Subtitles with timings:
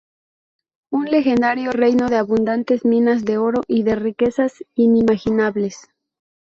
[0.91, 5.89] Un legendario reino de abundantes minas de oro y de riquezas inimaginables.